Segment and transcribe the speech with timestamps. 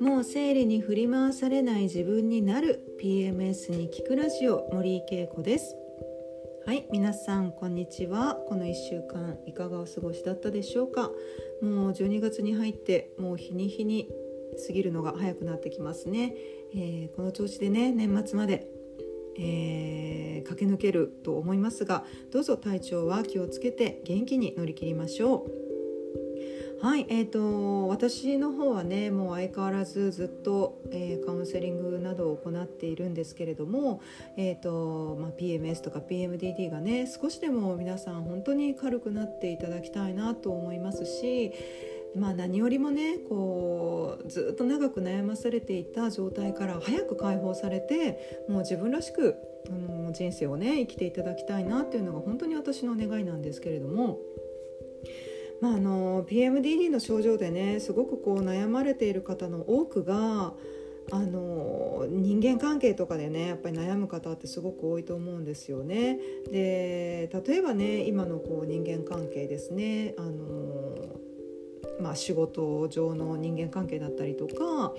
[0.00, 2.80] もう生理に振り回されない自分になる。
[3.02, 5.74] PMS に聞くラジオ森井恵子です。
[6.64, 8.36] はい皆さんこんにちは。
[8.48, 11.10] この1週間いかがお過ごしだったでしょうか。
[11.60, 14.08] もう12月に入ってもう日に日に
[14.66, 16.34] 過ぎるのが早くなってきますね、
[16.74, 18.77] えー、この調子でね年末まで
[19.38, 25.68] えー、駆け抜けると思いますがどうぞ体調は気をつけて元気に乗り切りましょう。
[26.80, 34.00] はいえーと、私の方はねもう相変わらずずっと、えー、カウンセリングなどを行っているんですけれども、
[34.36, 41.52] えーとまあ、PMS とか PMDD がね少しでも皆さん本当に軽くなっていただきたいなと思いますし、
[42.16, 49.36] まあ、何よりもねこうずっと長く悩まされていた状態から早く解放されてもう自分らしく
[49.68, 54.18] あの人生をね生きていただきたいなっていうのが本当に私の願いなんですけれども。
[55.60, 60.54] まあ、あの PMDD の症状でねすごくこう悩まれている方の多くが
[61.10, 66.18] あの人間関係とかでねやっぱり悩む方ってすごく多いと思うんですよね。
[66.50, 71.07] で例えばね今のこう人間関係ですねあの、
[72.00, 74.92] まあ、仕事上の人間関係だったりとか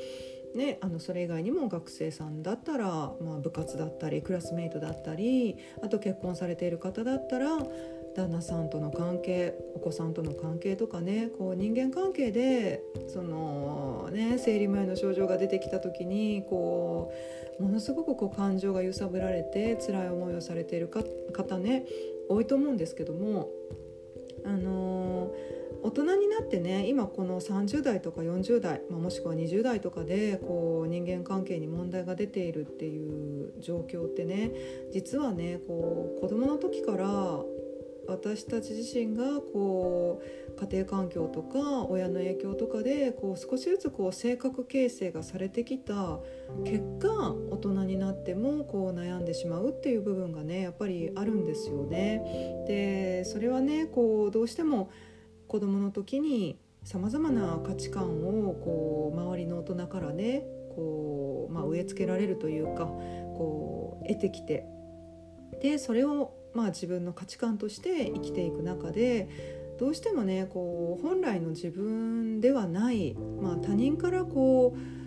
[0.56, 2.86] ね、あのそれ以外にも学生さんだったら、
[3.22, 7.50] まあ、部活だったりクラスメートだったりあと結婚されている方だったら
[8.16, 17.14] 旦那さんとの関係お子さんとの関係とかねこう人間関係でその、ね、生理前の症状が出てきた時にこ
[17.60, 21.86] うものすごくこう感情が揺さぶられて辛い思いをされている方ね
[22.28, 23.50] 多いと思うんですけども
[24.46, 25.32] あの
[25.82, 34.52] 大人になってね今この30代とか40代、まあ、もしくは20代とかでこう人間関係に問題が出ているっていう状況ってね
[34.92, 37.40] 実はねこう子供の時から
[38.10, 40.22] 私たち自身がこ
[40.58, 46.20] う家庭環境とか親の影響とかでこう少しずつこう性格形成がされてきた
[46.66, 52.66] 結果大人になってもこう悩んでしまうっていう部分がねやっぱりあるんですよね。
[52.68, 54.90] でそれはねこうどうしても
[55.50, 60.44] 子どもの時にさまざまな価値観をこう周りの大人からね
[60.76, 64.66] こう、まあ、植え付けられるというかこう得てきて
[65.62, 69.30] でそれをまあ、自分の価値観として生きていく中で
[69.80, 74.99] どうしてもねこう本来の自分ではない、まあ、他人からこう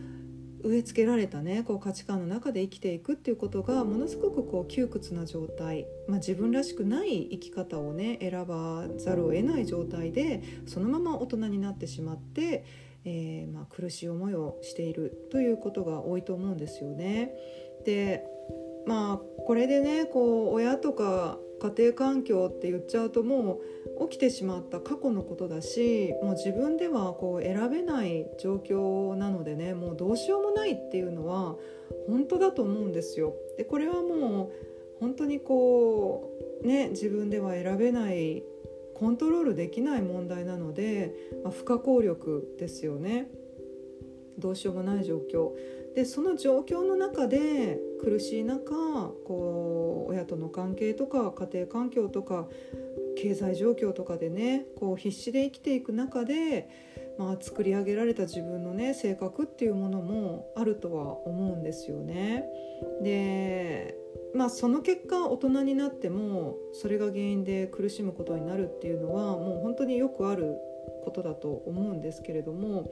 [0.64, 12.64] 植え付けられたねこう価値観の中で生きていくっていうことがものすごくこう窮屈な状態、まあ、自分らしくない生き方をね選ばざるを得ない状態でそのまま大人になってしまって、
[13.04, 17.32] えー、まあ苦しい思いをしているということが多いと思うんですよね。
[17.84, 18.24] で
[18.86, 23.60] まあこれでねこう親とか家庭環境って言っちゃうとも
[23.98, 31.56] う起きてしまった過去のことだしもう自分ではこう選べない状況なのでねもうどうしようもないっていうのは
[32.08, 33.34] 本当だと思うんですよ。
[33.56, 36.30] でこれはもう本当にこ
[36.62, 38.42] うね自分では選べない
[38.94, 41.14] コントロールできない問題なので、
[41.44, 43.28] まあ、不可抗力ですよね。
[44.38, 45.52] どうしようもない状況
[45.94, 48.70] でその状況の中で苦しい中
[49.26, 52.48] こう親との関係とか家庭環境とか
[53.16, 56.68] 経済状況とかでねこう必死で生きていく中で、
[57.18, 62.44] まあ、作り上げられた自分のね性格っていうものもあるとは思うんですよね。
[63.02, 63.96] で
[64.34, 70.56] まあその結果大人になってもそれが原因で苦しむことになるっていうのはもう本当によくある
[71.04, 72.90] ことだと思うんですけれども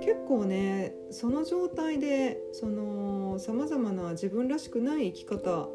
[0.00, 5.68] 結構ねその状態でそのさまざまな自分らしくない生き方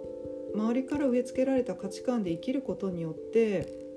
[0.55, 3.87] 周りから植え付けられた価値観で生きることによって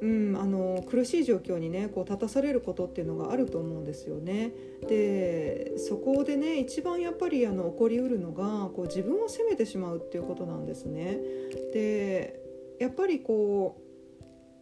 [0.00, 4.52] うん、あの苦しい状況にねこう立たされることっていうのがあると思うんですよね。
[4.88, 11.18] でそこでね一番やっぱりあの起こりうるのがこう自分を責めてしまうっていうことなんですね。
[11.72, 12.40] で
[12.78, 13.80] やっぱりこ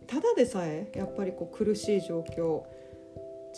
[0.02, 2.62] うただでさえやっぱりこう苦しい状況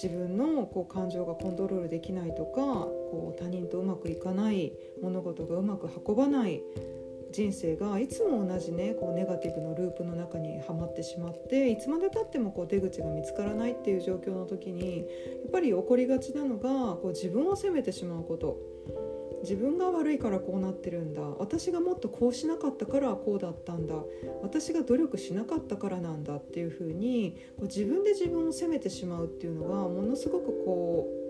[0.01, 4.73] 自分のこう感情がコントロールできないとかこう他人とうまくいかない
[5.03, 6.63] 物事がうまく運ばない
[7.33, 15.05] 人生がいつも同じねこうネガティブのループの中にはまってしまっていつまでたってもこう出口が見つからないっていう状況の時にや
[15.49, 18.59] っぱり起こりがちなのがこう自分を責めてしまうこと。
[19.43, 21.23] 自分が悪いからこうなってるんだ。
[21.23, 23.95] 私がもっとこうしなかったからこうだったんだ。
[24.43, 31.26] 私が努力しなかったからなんだっていうふうにこう自分で自分を責めてしまうっていうのがものすごくこう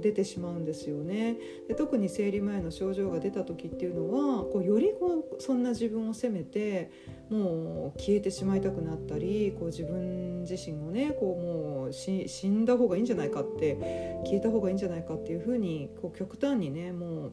[0.00, 1.36] 出てしまうんですよね。
[1.68, 6.90] で特に生理前の症状が出た時っていうのはこうよりこうそんな自分を責めて
[7.30, 17.32] もう消えてしまいたくなったりこう自分自身をねこうもう死んだ方がいいんじゃないかって消えた方がいいんじゃないかっていうふうにこう極端にねもう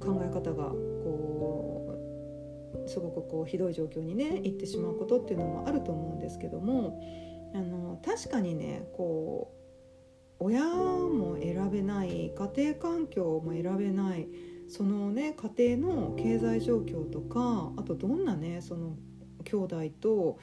[0.00, 1.74] 考え方がこ
[2.84, 7.00] うすごくこうひどい状況にね行ってしまうことっていうのもあると思うんですけども
[7.54, 9.57] あの確かにねこう
[10.40, 14.28] 親も選べない家庭環境も選べない
[14.68, 18.96] そのね家庭の経済状況とかあとどんなねその
[19.44, 20.38] 兄弟と、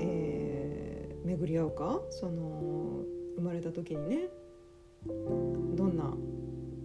[0.00, 3.02] えー、巡り合うかその
[3.36, 4.28] 生まれた時にね
[5.06, 6.12] どんな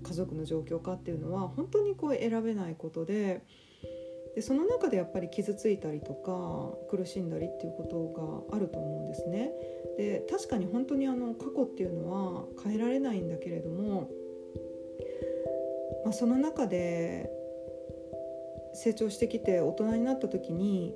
[0.03, 3.43] 家族の状況かっていうのは本当にこう選べないことで
[4.35, 9.51] でその中でやっぱり傷ついたりとか苦しんだりっていうことがあると思うんですね。
[9.97, 14.09] で確かに本当にあの過去っていうのは変えられないんだけれども、
[16.03, 17.29] まあ、その中で
[18.73, 20.95] 成長してきて大人になった時に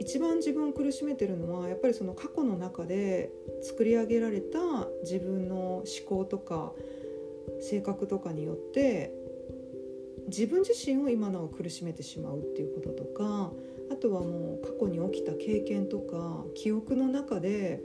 [0.00, 3.30] 一番自分を苦しめてるのはやっぱりその過去の中で
[3.62, 4.58] 作り上げられた
[5.02, 6.72] 自分の思考とか
[7.60, 9.12] 性格とかによって
[10.28, 13.52] 自分自身を今なお苦しめてしまうっていうこととか
[13.90, 17.80] あとはもう過去に起きた経験とか記憶の中で、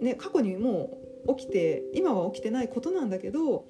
[0.00, 3.66] ね、過去にもう起きて今は起きてないことなんだけど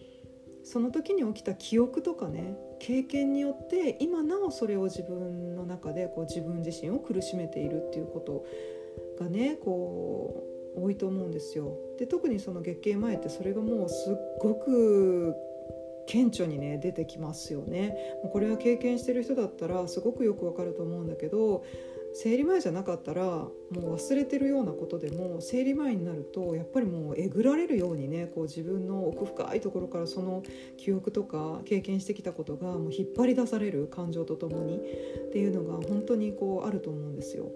[0.62, 8.44] その時に起きた記憶とかね経験によって今なおそれを自分の中でこう自分自身を苦しめているっていうこと
[9.22, 10.44] がねこ
[10.76, 11.76] う多いと思うんですよ。
[11.98, 15.34] で特にその月経前ってそれがもうすっごく
[16.10, 17.94] 顕著にね出てきますよね
[18.32, 21.64] これは経験してる人だったらすごくよくわかると思うんだけど
[22.12, 30.42] 生理前じゃなかったらもう忘れてるようなことでも生理前になるとやっぱりもうえぐられるようにねこう自分の奥深いところからその
[30.76, 34.80] 記憶とか経験してきたことがもう引っ張り出される感情とともにっ
[35.32, 37.46] ていうのが本当にこうあると思うんですよ。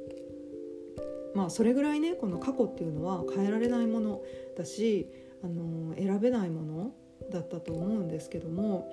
[1.35, 4.23] まあそれぐらいねこの過去っていうのは変えられないもの
[4.57, 5.09] だし
[5.43, 6.95] あの選べないもの
[7.31, 8.91] だったと思うんですけども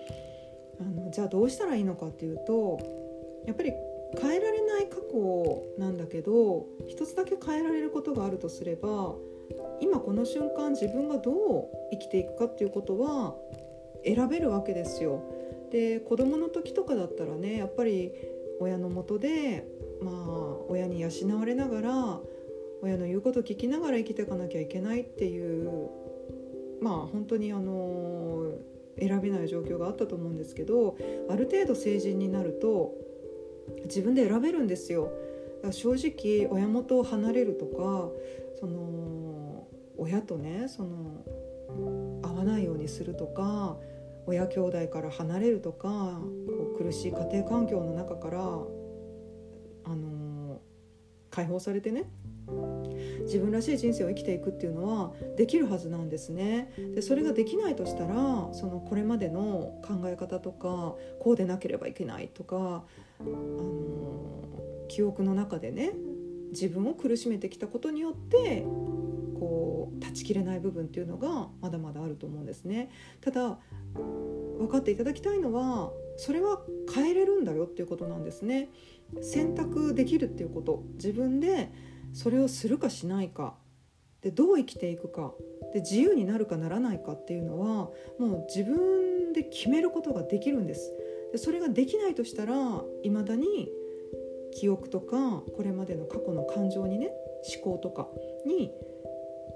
[0.79, 2.79] あのじゃあどうしたらいいのかっていうと
[3.45, 3.73] やっぱり
[4.19, 9.15] 変えられない過去なんだけど一つだけ変えられることがあるとすれば
[9.79, 13.35] 今この瞬間自分がどう生きていくかっていうことは
[14.05, 15.21] 選べるわけですよ。
[15.71, 18.11] で子供の時とかだったらねやっぱり
[18.59, 19.65] 親のもとで
[20.01, 20.15] まあ
[20.67, 22.19] 親に養われながら
[22.81, 25.89] 親の言うこと聞きながら生きていかなきゃいけないっていう
[26.81, 28.53] まあ本当にあの
[28.99, 30.97] 選べない状況があったと思うんですけど
[31.29, 32.93] ある程度成人になると
[33.85, 35.11] 自分で選べるんですよ。
[35.71, 38.09] 正直親元を離れるとか
[38.59, 41.23] その親とねその
[42.23, 43.77] 会わないようにするとか
[44.25, 50.59] 親兄弟から離れるとかこう苦しい家庭環境の中からあの
[51.29, 52.09] 解放されてね
[53.23, 56.71] 自分らしい人生を生きていくっていうのはできるはずなんですね。
[56.95, 62.83] でそれができないとしたらそのこれまでの考え方とかこうでなければいけないとか
[63.19, 65.93] あの記憶の中でね
[66.51, 68.65] 自分を苦しめてきたことによって
[69.39, 72.91] こう断ち切れない部分っていうのがまだまだあると思うんですね。
[73.21, 73.59] ただ
[74.59, 76.61] 分かっていただきたいのはそれは
[76.93, 78.69] 変えれるんだよっていうことなんですね。
[79.21, 81.71] 選択できるっていうこと自分で
[82.13, 83.55] それをするかしないか。
[84.21, 85.33] でどう生きていくか。
[85.73, 87.89] で自由になるかならないかっていうのは
[88.19, 90.93] もう自分で決めることができるんです。
[91.31, 93.69] でそれができないとしたらいまだに
[94.53, 97.11] 記憶とかこれまでの過去の感情にね
[97.55, 98.09] 思考とか
[98.45, 98.71] に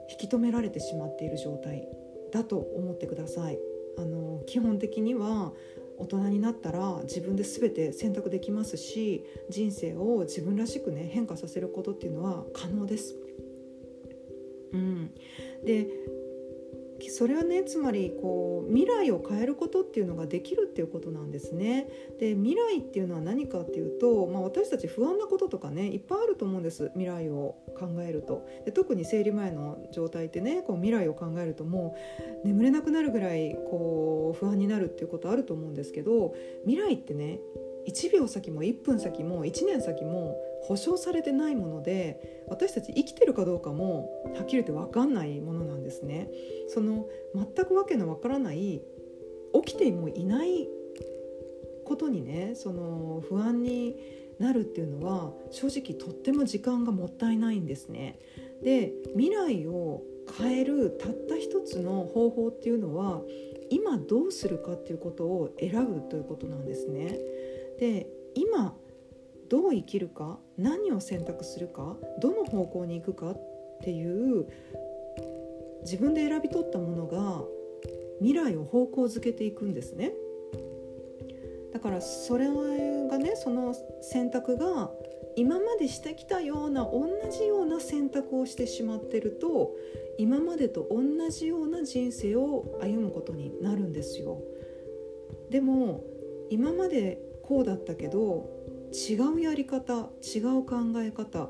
[0.09, 1.87] 引き止められてしまっている状態
[2.31, 3.59] だと思ってください。
[3.97, 5.53] あの基本的には
[5.97, 13.15] 大人になったら自分で全て選択できますし人生を自分らしくね変化させることっていうのは可能です。
[14.73, 15.11] うん、
[15.63, 15.87] で
[17.09, 21.87] それはねつまりこう未来を変えることっていうのができるっていうことなんですね。
[22.19, 28.47] で未来っていうのは何かっていうと、まあ、私たち不安なこととかねいっぱいあると思うんです未来を考えると。
[28.65, 31.95] で特に生理前の状態ってねこう未来を考えるとも
[32.43, 36.33] う眠れなくなるぐらいこう不安になるっていうことあると思うんですけど
[36.65, 37.39] 未来ってね
[37.87, 46.29] 1秒先も1分先も1年先も保証されてないもので私たち生きてるかどうかもはっきり言って分かんないものなんですね。
[46.67, 48.81] その全くわけのわからない
[49.63, 50.67] 起きてもいない
[51.85, 53.95] ことにねその不安に
[54.39, 58.19] なるっていうのは正直とっても時間がもったいないんですね。
[58.63, 60.01] で未来を
[60.39, 63.21] 変えるたった一つの方法っていうのは
[63.69, 67.19] 今どうするかっていうことを選ぶということなんですね。
[67.79, 68.75] で今
[69.49, 73.41] どう生きるか何を選択するかどの方向に行くかっ
[73.83, 74.47] ていう
[75.81, 77.43] 自分で選び取ったものが
[78.19, 80.13] 未来を方向づけていくんですね。
[81.73, 84.91] だからそれがねその選択が
[85.35, 89.75] 今までしてきたような同じような選択をしてしまってると
[90.17, 94.41] 今までと同じような人生を歩むことになるんですよ。
[95.49, 96.03] でも
[96.49, 98.49] 今までこうだったけど
[98.95, 101.49] 違うやり方違う考え方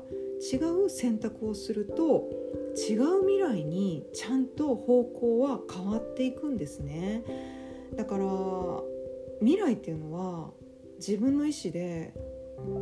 [0.52, 2.28] 違う選択をすると
[2.76, 7.24] 違う未来にちゃんと方向は変わっていくんですね。
[7.96, 8.24] だから
[9.40, 10.50] 未来っていうのは
[10.98, 12.12] 自分の意思で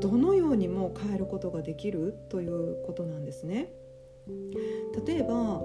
[0.00, 3.72] どのようにも変えることができるということなんですね。
[5.06, 5.62] 例えば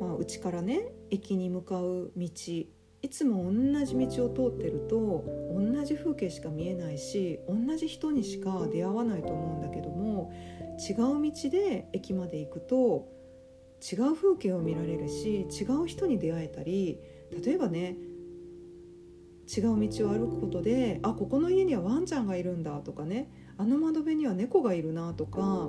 [0.00, 2.28] まあ、家からね駅に向かう道
[3.06, 10.32] いつも同じ道を通ってると同じ風景しか見えないし同じ人にしか出会わないと思うんだけども
[10.76, 13.06] 違う道で駅まで行くと
[13.80, 16.98] 違う風景を見られるし違う人に出会えたり
[17.44, 17.96] 例えばね
[19.56, 25.68] 違う道を歩くことであここの家にはワンちゃんがいるんだとかねあの窓辺には猫がいるなとか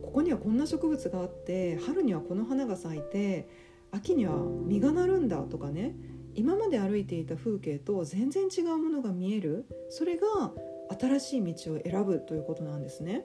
[0.00, 3.48] ここにはこんな植物があって春にはこの花が咲いて
[3.90, 4.36] 秋には
[4.68, 5.96] 実がなるんだとかね
[6.34, 10.52] 今まで歩いていた風景と全然違うものが見えるそれが
[11.00, 13.24] 新しい道を選ぶということなんですね。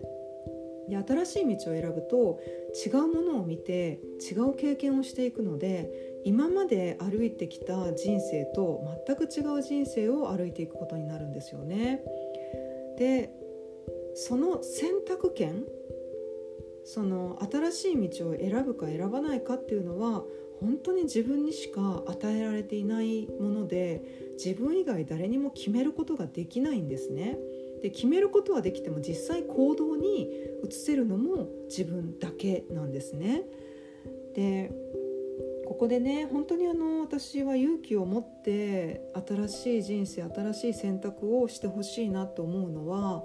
[0.90, 2.40] で新しい道を選ぶと
[2.86, 12.02] 違うものを見て違う経験をしていくので今まで歩いてきた人生と全く違う人生を歩いていくことになるんですよね。
[12.98, 13.32] で
[14.16, 15.66] その選択権
[16.84, 20.24] その新しい道を選ぶか選ばないかっていうのは
[20.60, 27.38] 本当に自分にしか与えられていないもので自分以外誰にも決めることができないんですね。
[27.82, 30.32] で決めることはできても実際行動に
[30.68, 33.44] 移せるのも自分だけなんですね。
[34.34, 34.72] で
[35.68, 43.24] ここでね本当にあの私は勇気を持って新しい人生新しい選択をしてほしいなと思うのは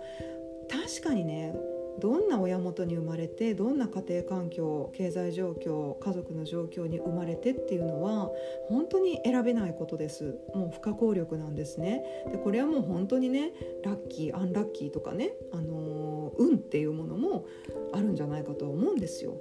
[0.69, 1.55] 確かにね
[2.01, 8.31] どんな親元に生まれてどんな家庭環境経済状況家族の状況に生まれてっていうのは
[8.69, 10.37] 本当に選べないことです。
[10.55, 12.03] もう不可抗力なんですね。
[12.31, 13.53] でこれはもう本当にね
[13.85, 17.47] ラッキーアンラッキーとかね、あのー、運っていうものも
[17.93, 19.37] あるんじゃないかとは思うんですよ。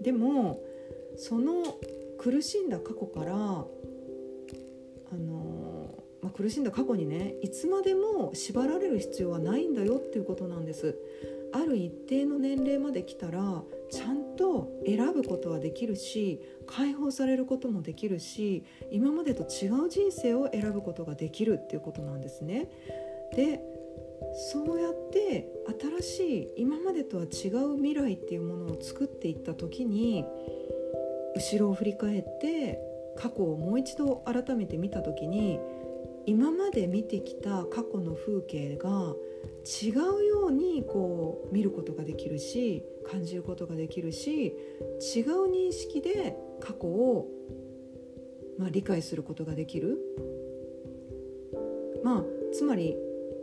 [0.00, 0.62] でも
[1.16, 1.78] その
[2.18, 10.96] 苦しんだ過去からあのー、まあ、苦しんだ過去にねいつまでも縛られる必要はないんだよっていうことなんです。
[11.56, 22.68] ある一定の年齢まで来たらちゃんと選ぶことはできるし解放されることもできるし今までと違う人生を選ぶことができるっていうことなんですね。
[23.34, 23.60] で
[24.50, 25.48] そうやって
[26.00, 30.24] 新しい今までとは違う未来っていうものを作っていった時に
[31.34, 32.80] 後ろを振り返って
[33.16, 35.58] 過去をもう一度改めて見た時に
[36.26, 39.14] 今まで見てきた過去の風景が
[39.82, 39.94] 違う
[40.24, 47.28] ようにこう見ることができるし感じることができるし違う認識で過去を、
[48.58, 49.98] まあ、理解することができる。
[52.04, 52.96] まあ、つまり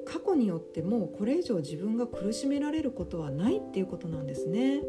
[0.06, 4.82] 過去によってもこれ以上自分が苦しめられることはないっていうことなんですね。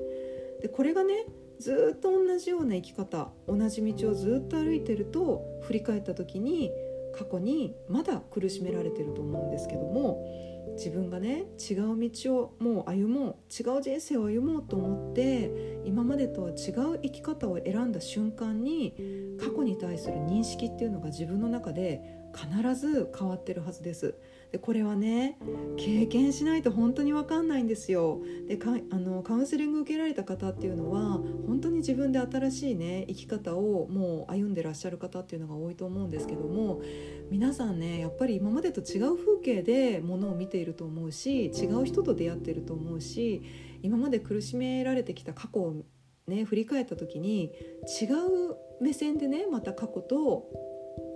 [0.61, 1.27] でこれがね
[1.59, 6.71] ずっと同じような生き方同じ道をずっと歩いてると振り返った時に
[7.17, 10.25] 過去にまだ苦しめられてると思うんですけども
[10.73, 18.95] 自分がね違う道をもう歩もう違う人生を歩もうと思って今までとは違う生き方を選んだ瞬間に
[19.39, 24.15] 過去に対する認識っていうのが自分の中で必ず変わってるはずです。
[24.51, 25.39] でこれはね
[25.77, 28.21] 経験しないと本当に分かんないんですよ。
[28.49, 36.83] でかあのカウンセリング受けられた方っていうのは本当に自分で新しいね生き方をもう歩んでらっしゃる方っていうのが多いと思うんですけども
[37.31, 43.43] 皆さんねやっぱり今までと違う風景でものを見ていると思うし違う人と出会ってると思うし
[43.83, 45.85] 今まで苦しめられてきた過去を
[46.27, 47.53] ね振り返った時に
[48.01, 50.45] 違う目線でねまた過去と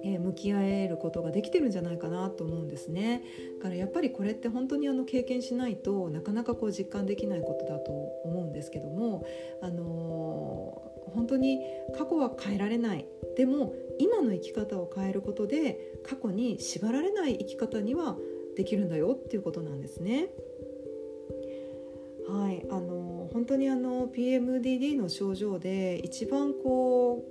[0.04, 3.22] え向き合えることができてるんじゃないかなと思うんですね。
[3.58, 7.90] だからやっぱりこれって本当にあの経験しないとなかなかこう実感できないことだと
[8.24, 9.24] 思うんですけども、
[9.62, 11.60] あのー、本当に
[11.96, 18.16] 過去は変えられないでも今の生き方を変えることで過去に縛られない生き方には
[18.56, 20.28] できるんだよっていうことなんですね。
[22.28, 22.97] はいあの
[23.38, 27.24] 本当にあの PMDD の症状で一番こ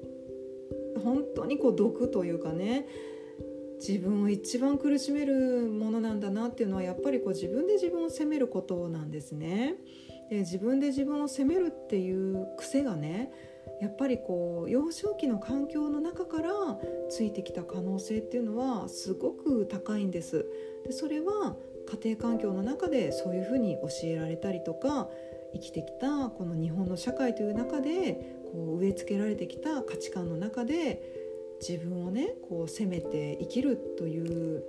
[0.95, 2.85] う本当にこう毒というかね
[3.85, 9.75] 自分を一番苦しめるものなんだなっていうのはやっぱりこう自分で自分を責めることなんですね。
[10.29, 13.29] で自分で自分を責めるっていう癖がね
[13.81, 16.51] やっぱりこう幼少期の環境の中から
[17.09, 20.45] ついてきた可能性っていうのはすごく高いんです。
[20.85, 21.57] でそれは
[22.01, 25.09] 家庭環境の中でそういうふうに教えられたりとか
[25.53, 31.01] 生きてきたこの日本の社会という中でこう植え付けられてきた価値観の中で
[31.61, 34.63] 自分をねこう責めて生きるという、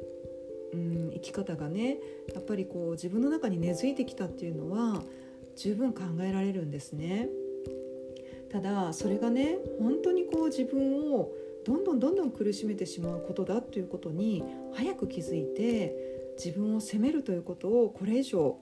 [0.72, 1.98] うん、生き方がね
[2.34, 5.02] やっぱりこう自分の中に根付いてきたっていうのは
[5.56, 7.28] 十分考えられるんですね。
[8.50, 11.30] ただそれがね本当にこう自分を
[11.66, 14.42] どんどんどんどん苦しめてしまうことだということに
[14.72, 18.56] 早く気づいて自分を責めるということをこれ以上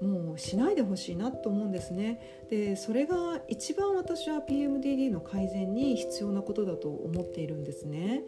[0.00, 2.20] もうしないでほしいなと思うんですね。
[2.50, 8.22] でそれが一番私は PMDD の改善に必要なことだと思っているんですね。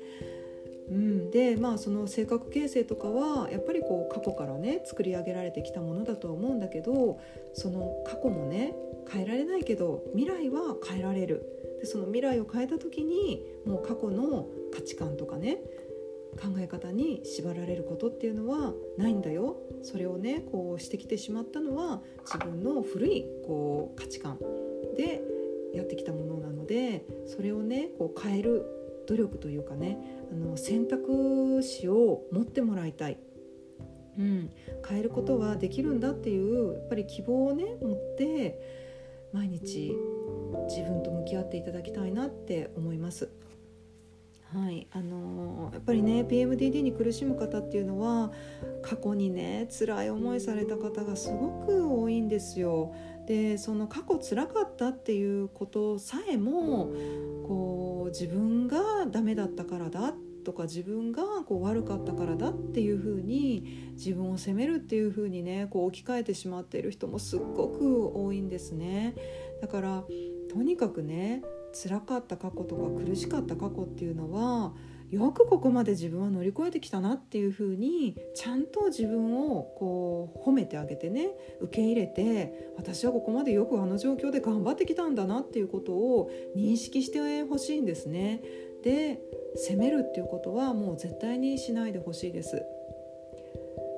[0.91, 7.21] うん、でまあその性格形成とかはやっぱりこう過去からね作り上げられてきたものだとは思うんだけど
[7.55, 8.75] その過去もね
[9.09, 11.57] 変えられないけど未来は変えられる。
[11.81, 15.59] でその未来を変えた時にもう過去の価値観とかね
[16.39, 19.57] 考え方に縛られることっていうのはないんだよ。
[19.83, 24.39] それをねこうしてきてしまったのは自分の古いこう価値観
[24.97, 25.23] で
[25.75, 28.67] やってきたものなのでそれをねこう変える
[29.07, 29.99] 努力というかね
[30.33, 33.19] あの選択肢を持ってもらいたい、
[34.19, 34.51] うん、
[34.87, 38.61] 変えることはできるんだっていうやっぱり希望をね持って
[39.33, 39.97] 毎日
[40.69, 43.29] 自分と向き合っていただきたいなって思います。
[44.53, 48.33] はいあのー、やっぱりね PMDD に苦しむ方っていうのは
[48.83, 52.93] 過去にね辛い思いされた方がすごく多いんですよ。
[53.27, 56.91] でその過去辛かったっていうことさえも
[57.47, 60.15] こう自分がダメだったからだ
[60.45, 69.15] とか自分がこう悪かったからだっていうふうに自分を責めるっていうふうにねこう置き換えてしまっている人もすっごく多いんですね。
[69.61, 70.05] だから
[70.53, 74.73] とにかくね辛かった過去とか苦しかった過去っていうのは
[75.11, 81.31] よくここまで自分は乗り越えてきたなっていうふうにちゃんと自分をこう褒めてあげてね
[81.61, 88.41] 受け入れて私はここまでよくあの状況で頑張ってきたんだなっていうことを認識してほしいんですね。
[88.85, 89.21] で
[89.57, 92.63] 責めるっていうことはもう絶対にしないでほしいです。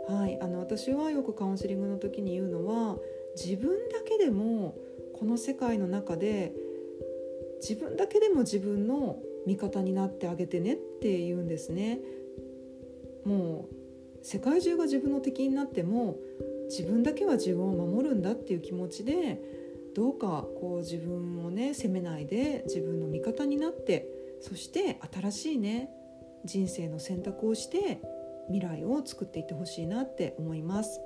[0.09, 2.97] はい、あの私はよくカウンセリングの時に言うのは
[3.37, 4.77] 自分だけでも
[5.15, 6.53] この世界の中で
[7.63, 12.01] 自分だけでも自分の味方になってあげてねって言うんですね。
[13.25, 13.75] もう
[14.25, 16.17] 世界中が自分の敵になっても
[16.69, 19.41] 自分だけは自分を守るんだっていう気持ちで
[19.95, 24.09] どうかこう自分をね責めないで自分の味方になって
[24.41, 25.91] そして新しいね
[26.45, 28.01] 人生の選択をして
[28.49, 31.01] 未来を作っていってほしいなって思います。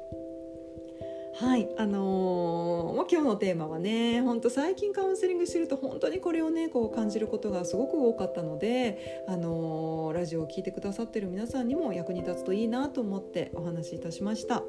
[1.39, 1.69] はい。
[1.77, 14.63] あのー、今日のテーマはね本当最近カウンセリングしてると本当にこれをねこう感じることがすごく多かったので、あのー、ラジオを聴いてくださってる皆さんにも役に立つといいなと思ってお話しいたしました、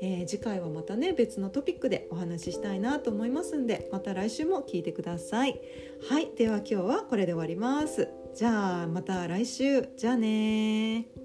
[0.00, 5.60] えー、次回はまたね別のトピックでお話ししたいなと思いますんでまた来週も聞いてください。
[6.08, 6.30] はい。
[6.36, 8.08] では今日はこれで終わります。
[8.32, 9.88] じゃあまた来週。
[9.96, 11.21] じゃあね